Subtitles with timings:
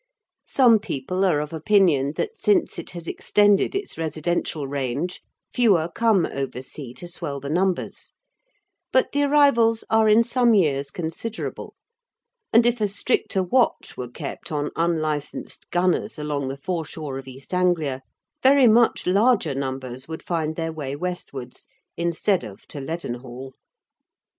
[0.47, 5.21] Some people are of opinion that since it has extended its residential range
[5.53, 8.11] fewer come oversea to swell the numbers,
[8.91, 11.75] but the arrivals are in some years considerable,
[12.51, 17.53] and if a stricter watch were kept on unlicensed gunners along the foreshore of East
[17.53, 18.01] Anglia,
[18.41, 23.53] very much larger numbers would find their way westwards instead of to Leadenhall.